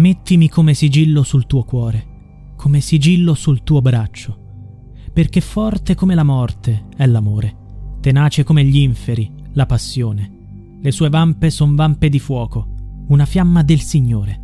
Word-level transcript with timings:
Mettimi 0.00 0.48
come 0.48 0.72
sigillo 0.72 1.22
sul 1.22 1.44
tuo 1.44 1.62
cuore, 1.62 2.54
come 2.56 2.80
sigillo 2.80 3.34
sul 3.34 3.62
tuo 3.62 3.82
braccio, 3.82 4.34
perché 5.12 5.42
forte 5.42 5.94
come 5.94 6.14
la 6.14 6.22
morte 6.22 6.86
è 6.96 7.04
l'amore, 7.04 7.54
tenace 8.00 8.42
come 8.42 8.64
gli 8.64 8.78
inferi, 8.78 9.30
la 9.52 9.66
passione. 9.66 10.78
Le 10.80 10.90
sue 10.90 11.10
vampe 11.10 11.50
son 11.50 11.74
vampe 11.74 12.08
di 12.08 12.18
fuoco, 12.18 13.04
una 13.08 13.26
fiamma 13.26 13.62
del 13.62 13.82
Signore. 13.82 14.40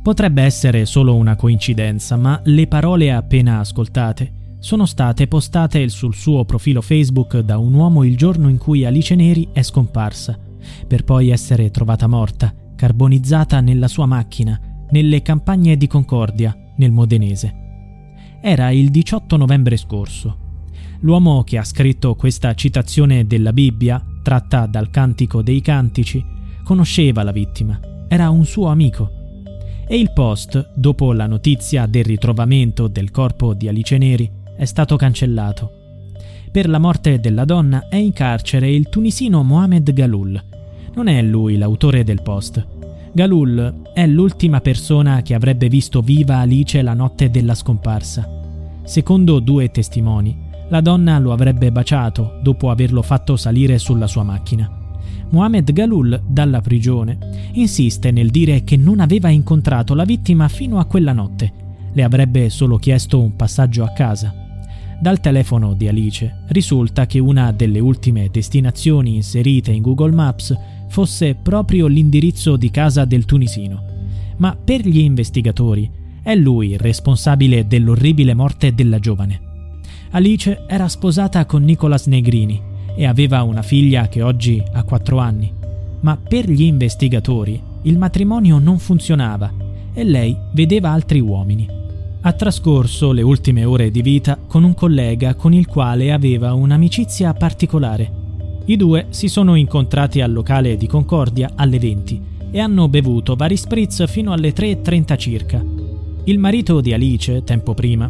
Potrebbe 0.00 0.42
essere 0.42 0.86
solo 0.86 1.16
una 1.16 1.34
coincidenza, 1.34 2.14
ma 2.14 2.40
le 2.44 2.68
parole 2.68 3.12
appena 3.12 3.58
ascoltate 3.58 4.58
sono 4.60 4.86
state 4.86 5.26
postate 5.26 5.88
sul 5.88 6.14
suo 6.14 6.44
profilo 6.44 6.82
Facebook 6.82 7.40
da 7.40 7.58
un 7.58 7.74
uomo 7.74 8.04
il 8.04 8.16
giorno 8.16 8.48
in 8.48 8.58
cui 8.58 8.84
Alice 8.84 9.16
Neri 9.16 9.48
è 9.50 9.62
scomparsa, 9.62 10.38
per 10.86 11.02
poi 11.02 11.30
essere 11.30 11.72
trovata 11.72 12.06
morta 12.06 12.54
carbonizzata 12.74 13.60
nella 13.60 13.88
sua 13.88 14.06
macchina, 14.06 14.58
nelle 14.90 15.22
campagne 15.22 15.76
di 15.76 15.86
Concordia, 15.86 16.56
nel 16.76 16.92
Modenese. 16.92 17.62
Era 18.40 18.70
il 18.70 18.90
18 18.90 19.36
novembre 19.36 19.76
scorso. 19.76 20.38
L'uomo 21.00 21.42
che 21.42 21.58
ha 21.58 21.64
scritto 21.64 22.14
questa 22.14 22.54
citazione 22.54 23.26
della 23.26 23.52
Bibbia, 23.52 24.04
tratta 24.22 24.66
dal 24.66 24.90
Cantico 24.90 25.42
dei 25.42 25.60
Cantici, 25.60 26.24
conosceva 26.62 27.22
la 27.22 27.32
vittima, 27.32 27.78
era 28.08 28.30
un 28.30 28.44
suo 28.44 28.68
amico. 28.68 29.10
E 29.86 29.98
il 29.98 30.12
post, 30.12 30.72
dopo 30.74 31.12
la 31.12 31.26
notizia 31.26 31.86
del 31.86 32.04
ritrovamento 32.04 32.88
del 32.88 33.10
corpo 33.10 33.54
di 33.54 33.68
Alice 33.68 33.98
Neri, 33.98 34.30
è 34.56 34.64
stato 34.64 34.96
cancellato. 34.96 35.70
Per 36.50 36.68
la 36.68 36.78
morte 36.78 37.18
della 37.18 37.44
donna 37.44 37.88
è 37.88 37.96
in 37.96 38.12
carcere 38.12 38.70
il 38.70 38.88
tunisino 38.88 39.42
Mohamed 39.42 39.92
Galul, 39.92 40.42
non 40.94 41.08
è 41.08 41.20
lui 41.22 41.56
l'autore 41.56 42.04
del 42.04 42.22
post. 42.22 42.64
Galul 43.14 43.82
è 43.94 44.08
l'ultima 44.08 44.60
persona 44.60 45.22
che 45.22 45.34
avrebbe 45.34 45.68
visto 45.68 46.00
viva 46.00 46.38
Alice 46.38 46.82
la 46.82 46.94
notte 46.94 47.30
della 47.30 47.54
scomparsa. 47.54 48.28
Secondo 48.82 49.38
due 49.38 49.70
testimoni, 49.70 50.36
la 50.68 50.80
donna 50.80 51.20
lo 51.20 51.32
avrebbe 51.32 51.70
baciato 51.70 52.40
dopo 52.42 52.70
averlo 52.70 53.02
fatto 53.02 53.36
salire 53.36 53.78
sulla 53.78 54.08
sua 54.08 54.24
macchina. 54.24 54.68
Mohamed 55.30 55.72
Galul, 55.72 56.24
dalla 56.26 56.60
prigione, 56.60 57.50
insiste 57.52 58.10
nel 58.10 58.30
dire 58.30 58.64
che 58.64 58.76
non 58.76 58.98
aveva 58.98 59.28
incontrato 59.28 59.94
la 59.94 60.04
vittima 60.04 60.48
fino 60.48 60.80
a 60.80 60.84
quella 60.84 61.12
notte. 61.12 61.52
Le 61.92 62.02
avrebbe 62.02 62.50
solo 62.50 62.78
chiesto 62.78 63.20
un 63.20 63.36
passaggio 63.36 63.84
a 63.84 63.92
casa. 63.92 64.34
Dal 65.00 65.20
telefono 65.20 65.74
di 65.74 65.86
Alice 65.86 66.42
risulta 66.48 67.06
che 67.06 67.20
una 67.20 67.52
delle 67.52 67.78
ultime 67.78 68.28
destinazioni 68.32 69.14
inserite 69.14 69.70
in 69.70 69.82
Google 69.82 70.12
Maps 70.12 70.52
fosse 70.88 71.34
proprio 71.34 71.86
l'indirizzo 71.86 72.56
di 72.56 72.70
casa 72.70 73.04
del 73.04 73.24
tunisino. 73.24 73.82
Ma 74.36 74.56
per 74.56 74.86
gli 74.86 74.98
investigatori 74.98 75.90
è 76.22 76.34
lui 76.34 76.70
il 76.70 76.78
responsabile 76.78 77.66
dell'orribile 77.66 78.34
morte 78.34 78.74
della 78.74 78.98
giovane. 78.98 79.40
Alice 80.10 80.64
era 80.66 80.88
sposata 80.88 81.44
con 81.44 81.62
Nicolas 81.62 82.06
Negrini 82.06 82.60
e 82.96 83.06
aveva 83.06 83.42
una 83.42 83.62
figlia 83.62 84.08
che 84.08 84.22
oggi 84.22 84.62
ha 84.72 84.82
4 84.82 85.18
anni. 85.18 85.52
Ma 86.00 86.16
per 86.16 86.48
gli 86.48 86.62
investigatori 86.62 87.60
il 87.82 87.98
matrimonio 87.98 88.58
non 88.58 88.78
funzionava 88.78 89.52
e 89.92 90.04
lei 90.04 90.36
vedeva 90.52 90.90
altri 90.90 91.20
uomini. 91.20 91.68
Ha 92.20 92.32
trascorso 92.32 93.12
le 93.12 93.22
ultime 93.22 93.64
ore 93.64 93.90
di 93.90 94.00
vita 94.00 94.38
con 94.46 94.64
un 94.64 94.74
collega 94.74 95.34
con 95.34 95.52
il 95.52 95.66
quale 95.66 96.12
aveva 96.12 96.54
un'amicizia 96.54 97.34
particolare 97.34 98.22
i 98.66 98.76
due 98.76 99.06
si 99.10 99.28
sono 99.28 99.56
incontrati 99.56 100.22
al 100.22 100.32
locale 100.32 100.76
di 100.76 100.86
Concordia 100.86 101.50
alle 101.54 101.78
20 101.78 102.22
e 102.50 102.60
hanno 102.60 102.88
bevuto 102.88 103.36
vari 103.36 103.56
spritz 103.56 104.06
fino 104.06 104.32
alle 104.32 104.54
3.30 104.54 105.18
circa. 105.18 105.62
Il 106.24 106.38
marito 106.38 106.80
di 106.80 106.94
Alice, 106.94 107.44
tempo 107.44 107.74
prima, 107.74 108.08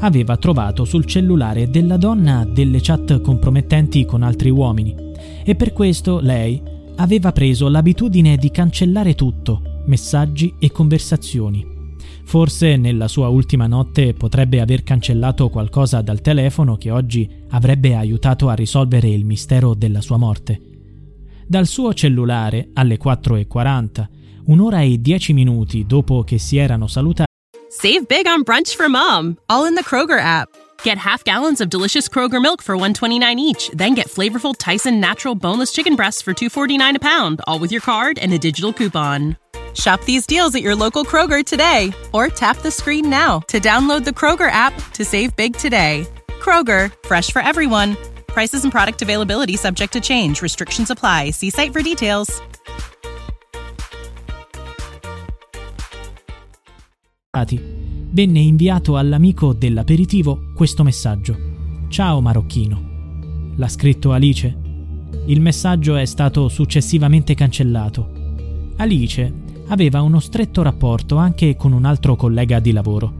aveva 0.00 0.36
trovato 0.36 0.84
sul 0.84 1.04
cellulare 1.04 1.70
della 1.70 1.96
donna 1.96 2.44
delle 2.44 2.80
chat 2.80 3.20
compromettenti 3.20 4.04
con 4.04 4.22
altri 4.22 4.50
uomini 4.50 4.96
e 5.44 5.54
per 5.54 5.72
questo 5.72 6.18
lei 6.18 6.60
aveva 6.96 7.30
preso 7.30 7.68
l'abitudine 7.68 8.36
di 8.36 8.50
cancellare 8.50 9.14
tutto, 9.14 9.82
messaggi 9.86 10.54
e 10.58 10.72
conversazioni. 10.72 11.71
Forse 12.24 12.76
nella 12.76 13.08
sua 13.08 13.28
ultima 13.28 13.66
notte 13.66 14.14
potrebbe 14.14 14.60
aver 14.60 14.82
cancellato 14.82 15.50
qualcosa 15.50 16.00
dal 16.00 16.20
telefono 16.20 16.76
che 16.76 16.90
oggi 16.90 17.28
avrebbe 17.50 17.94
aiutato 17.94 18.48
a 18.48 18.54
risolvere 18.54 19.08
il 19.08 19.24
mistero 19.24 19.74
della 19.74 20.00
sua 20.00 20.16
morte. 20.16 20.60
Dal 21.46 21.66
suo 21.66 21.92
cellulare 21.92 22.70
alle 22.72 22.98
4.40, 22.98 24.06
un'ora 24.46 24.80
e 24.80 24.98
dieci 25.00 25.32
minuti 25.32 25.84
dopo 25.86 26.22
che 26.22 26.38
si 26.38 26.56
erano 26.56 26.86
salutati. 26.86 27.30
Save 27.68 28.04
big 28.06 28.26
on 28.26 28.42
brunch 28.42 28.74
for 28.74 28.88
mom, 28.88 29.36
all 29.46 29.66
in 29.66 29.74
the 29.74 29.82
Kroger 29.82 30.18
app. 30.18 30.48
Get 30.84 30.98
half 30.98 31.24
gallons 31.24 31.60
of 31.60 31.68
delicious 31.68 32.08
Kroger 32.08 32.40
milk 32.40 32.62
for 32.62 32.74
129 32.74 33.38
each, 33.38 33.70
then 33.74 33.94
get 33.94 34.08
flavorful 34.08 34.54
Tyson 34.56 35.00
natural 35.00 35.34
boneless 35.34 35.72
chicken 35.72 35.94
breasts 35.94 36.22
for 36.22 36.32
249 36.32 36.96
a 36.96 36.98
pound, 36.98 37.40
all 37.46 37.58
with 37.58 37.70
your 37.70 37.80
card 37.80 38.18
and 38.18 38.32
a 38.32 38.38
digital 38.38 38.72
coupon. 38.72 39.36
Shop 39.74 40.02
these 40.04 40.26
deals 40.26 40.54
at 40.54 40.62
your 40.62 40.76
local 40.76 41.04
Kroger 41.04 41.44
today 41.44 41.92
or 42.12 42.28
tap 42.28 42.58
the 42.58 42.70
screen 42.70 43.08
now 43.08 43.40
to 43.48 43.58
download 43.58 44.04
the 44.04 44.10
Kroger 44.10 44.50
app 44.50 44.74
to 44.92 45.04
save 45.04 45.34
big 45.36 45.56
today. 45.56 46.06
Kroger, 46.40 46.92
fresh 47.06 47.30
for 47.30 47.40
everyone. 47.40 47.96
Prices 48.26 48.64
and 48.64 48.72
product 48.72 49.00
availability 49.00 49.56
subject 49.56 49.94
to 49.94 50.00
change. 50.00 50.42
Restrictions 50.42 50.90
apply. 50.90 51.30
See 51.30 51.50
site 51.50 51.72
for 51.72 51.82
details. 51.82 52.42
Venne 58.14 58.40
inviato 58.40 58.98
all'amico 58.98 59.54
dell'aperitivo 59.54 60.52
questo 60.54 60.82
messaggio. 60.82 61.34
Ciao 61.88 62.20
marocchino. 62.20 63.54
L'ha 63.56 63.68
scritto 63.68 64.12
Alice. 64.12 64.54
Il 65.26 65.40
messaggio 65.40 65.96
è 65.96 66.04
stato 66.04 66.48
successivamente 66.48 67.32
cancellato. 67.32 68.10
Alice 68.76 69.32
aveva 69.68 70.02
uno 70.02 70.20
stretto 70.20 70.62
rapporto 70.62 71.16
anche 71.16 71.56
con 71.56 71.72
un 71.72 71.84
altro 71.84 72.16
collega 72.16 72.60
di 72.60 72.72
lavoro. 72.72 73.12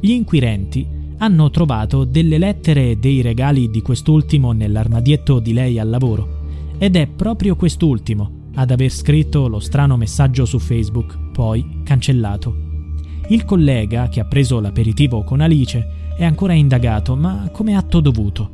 Gli 0.00 0.10
inquirenti 0.10 0.86
hanno 1.18 1.50
trovato 1.50 2.04
delle 2.04 2.38
lettere 2.38 2.90
e 2.90 2.96
dei 2.96 3.20
regali 3.20 3.70
di 3.70 3.82
quest'ultimo 3.82 4.52
nell'armadietto 4.52 5.38
di 5.38 5.52
lei 5.52 5.78
al 5.78 5.88
lavoro 5.88 6.40
ed 6.78 6.96
è 6.96 7.06
proprio 7.06 7.54
quest'ultimo 7.54 8.40
ad 8.54 8.70
aver 8.70 8.90
scritto 8.90 9.48
lo 9.48 9.60
strano 9.60 9.96
messaggio 9.96 10.44
su 10.44 10.58
Facebook, 10.58 11.16
poi 11.32 11.82
cancellato. 11.84 12.70
Il 13.28 13.44
collega 13.44 14.08
che 14.08 14.20
ha 14.20 14.24
preso 14.24 14.60
l'aperitivo 14.60 15.22
con 15.22 15.40
Alice 15.40 16.00
è 16.16 16.24
ancora 16.24 16.52
indagato, 16.52 17.16
ma 17.16 17.48
come 17.52 17.76
atto 17.76 18.00
dovuto. 18.00 18.50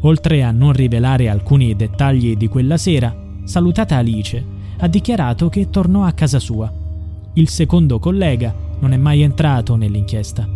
Oltre 0.00 0.42
a 0.42 0.50
non 0.50 0.72
rivelare 0.72 1.28
alcuni 1.28 1.76
dettagli 1.76 2.36
di 2.36 2.48
quella 2.48 2.76
sera, 2.76 3.14
salutata 3.44 3.96
Alice 3.96 4.44
ha 4.78 4.88
dichiarato 4.88 5.48
che 5.48 5.70
tornò 5.70 6.04
a 6.04 6.12
casa 6.12 6.38
sua. 6.38 6.72
Il 7.34 7.48
secondo 7.48 7.98
collega 7.98 8.54
non 8.80 8.92
è 8.92 8.96
mai 8.96 9.22
entrato 9.22 9.76
nell'inchiesta. 9.76 10.48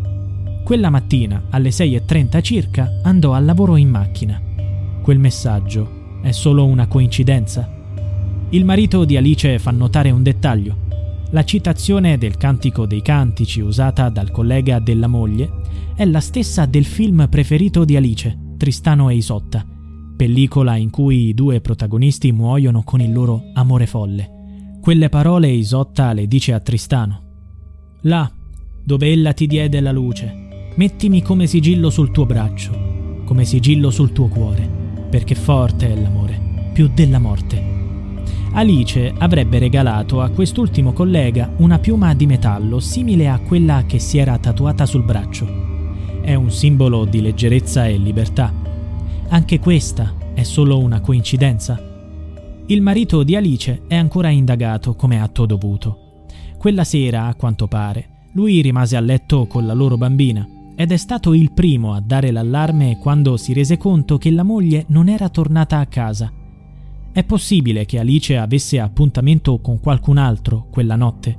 Quella 0.62 0.91
mattina, 0.91 1.45
alle 1.50 1.71
6.30 1.71 2.43
circa, 2.43 3.00
andò 3.03 3.33
al 3.33 3.45
lavoro 3.45 3.77
in 3.77 3.89
macchina. 3.89 4.41
Quel 5.03 5.19
messaggio 5.19 6.19
è 6.23 6.31
solo 6.31 6.67
una 6.67 6.87
coincidenza? 6.87 7.69
Il 8.50 8.65
marito 8.65 9.05
di 9.05 9.17
Alice 9.17 9.59
fa 9.59 9.71
notare 9.71 10.11
un 10.11 10.23
dettaglio. 10.23 10.89
La 11.31 11.45
citazione 11.45 12.19
del 12.19 12.37
Cantico 12.37 12.87
dei 12.87 13.03
Cantici 13.03 13.61
usata 13.61 14.09
dal 14.09 14.31
collega 14.31 14.79
della 14.81 15.06
moglie 15.06 15.50
è 15.95 16.05
la 16.05 16.21
stessa 16.21 16.67
del 16.67 16.85
film 16.85 17.29
preferito 17.29 17.85
di 17.85 17.97
Alice, 17.97 18.37
Tristano 18.56 19.09
e 19.09 19.15
Isotta, 19.15 19.65
pellicola 20.21 20.77
in 20.77 20.91
cui 20.91 21.29
i 21.29 21.35
due 21.35 21.63
protagonisti 21.63 22.31
muoiono 22.31 22.83
con 22.83 23.01
il 23.01 23.11
loro 23.11 23.45
amore 23.55 23.87
folle. 23.87 24.77
Quelle 24.79 25.09
parole 25.09 25.49
Isotta 25.49 26.13
le 26.13 26.27
dice 26.27 26.53
a 26.53 26.61
Tristano. 26.61 27.23
Là, 28.03 28.31
dove 28.85 29.11
ella 29.11 29.33
ti 29.33 29.47
diede 29.47 29.81
la 29.81 29.93
luce, 29.93 30.73
mettimi 30.75 31.23
come 31.23 31.47
sigillo 31.47 31.89
sul 31.89 32.11
tuo 32.11 32.27
braccio, 32.27 33.23
come 33.25 33.47
sigillo 33.47 33.91
sul 33.91 34.13
tuo 34.13 34.29
cuore, 34.29 34.69
perché 35.09 35.35
forte 35.35 35.91
è 35.91 35.99
l'amore, 35.99 36.69
più 36.75 36.91
della 36.93 37.19
morte. 37.19 37.65
Alice 38.53 39.15
avrebbe 39.17 39.59
regalato 39.59 40.21
a 40.21 40.29
quest'ultimo 40.29 40.93
collega 40.93 41.51
una 41.61 41.79
piuma 41.79 42.13
di 42.13 42.27
metallo 42.27 42.79
simile 42.79 43.27
a 43.27 43.39
quella 43.39 43.85
che 43.87 43.99
si 43.99 44.19
era 44.19 44.37
tatuata 44.37 44.85
sul 44.85 45.03
braccio. 45.03 45.49
È 46.21 46.35
un 46.35 46.51
simbolo 46.51 47.07
di 47.07 47.23
leggerezza 47.23 47.87
e 47.87 47.97
libertà. 47.97 48.60
Anche 49.32 49.61
questa 49.61 50.12
è 50.35 50.43
solo 50.43 50.81
una 50.81 51.00
coincidenza? 51.00 51.81
Il 52.67 52.82
marito 52.82 53.23
di 53.23 53.37
Alice 53.37 53.82
è 53.87 53.94
ancora 53.94 54.29
indagato 54.29 54.97
come 54.97 55.21
atto 55.21 55.47
dovuto. 55.47 56.25
Quella 56.59 56.82
sera, 56.82 57.27
a 57.27 57.37
quanto 57.37 57.69
pare, 57.69 58.29
lui 58.32 58.61
rimase 58.61 58.97
a 58.97 59.00
letto 59.00 59.47
con 59.47 59.67
la 59.67 59.73
loro 59.73 59.97
bambina 59.97 60.44
ed 60.75 60.91
è 60.91 60.97
stato 60.97 61.32
il 61.32 61.53
primo 61.53 61.94
a 61.94 62.00
dare 62.00 62.32
l'allarme 62.32 62.99
quando 62.99 63.37
si 63.37 63.53
rese 63.53 63.77
conto 63.77 64.19
che 64.19 64.32
la 64.32 64.43
moglie 64.43 64.87
non 64.88 65.09
era 65.09 65.29
tornata 65.29 65.79
a 65.79 65.87
casa. 65.87 66.33
È 67.12 67.23
possibile 67.23 67.87
che 67.87 68.00
Alice 68.00 68.37
avesse 68.37 68.81
appuntamento 68.81 69.61
con 69.61 69.79
qualcun 69.79 70.19
altro 70.19 70.67
quella 70.73 70.97
notte. 70.97 71.38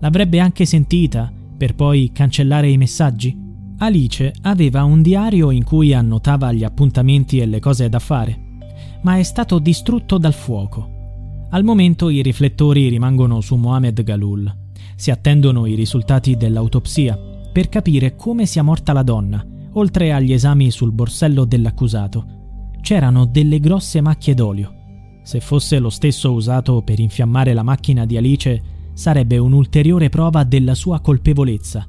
L'avrebbe 0.00 0.40
anche 0.40 0.66
sentita 0.66 1.32
per 1.56 1.74
poi 1.74 2.10
cancellare 2.12 2.68
i 2.68 2.76
messaggi? 2.76 3.43
Alice 3.78 4.32
aveva 4.42 4.84
un 4.84 5.02
diario 5.02 5.50
in 5.50 5.64
cui 5.64 5.92
annotava 5.92 6.52
gli 6.52 6.62
appuntamenti 6.62 7.38
e 7.38 7.46
le 7.46 7.58
cose 7.58 7.88
da 7.88 7.98
fare, 7.98 8.38
ma 9.02 9.18
è 9.18 9.22
stato 9.22 9.58
distrutto 9.58 10.16
dal 10.16 10.32
fuoco. 10.32 11.46
Al 11.50 11.64
momento 11.64 12.08
i 12.08 12.22
riflettori 12.22 12.88
rimangono 12.88 13.40
su 13.40 13.56
Mohamed 13.56 14.02
Galul. 14.02 14.62
Si 14.96 15.10
attendono 15.10 15.66
i 15.66 15.74
risultati 15.74 16.36
dell'autopsia 16.36 17.18
per 17.52 17.68
capire 17.68 18.14
come 18.14 18.46
sia 18.46 18.62
morta 18.62 18.92
la 18.92 19.02
donna, 19.02 19.44
oltre 19.72 20.12
agli 20.12 20.32
esami 20.32 20.70
sul 20.70 20.92
borsello 20.92 21.44
dell'accusato. 21.44 22.70
C'erano 22.80 23.26
delle 23.26 23.58
grosse 23.58 24.00
macchie 24.00 24.34
d'olio. 24.34 24.72
Se 25.24 25.40
fosse 25.40 25.78
lo 25.78 25.90
stesso 25.90 26.32
usato 26.32 26.82
per 26.82 27.00
infiammare 27.00 27.54
la 27.54 27.62
macchina 27.62 28.06
di 28.06 28.16
Alice, 28.16 28.62
sarebbe 28.92 29.38
un'ulteriore 29.38 30.08
prova 30.08 30.44
della 30.44 30.74
sua 30.74 31.00
colpevolezza. 31.00 31.88